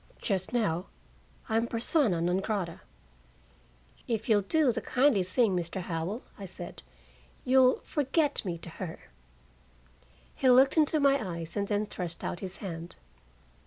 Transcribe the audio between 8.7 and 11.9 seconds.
her." He looked into my eyes and then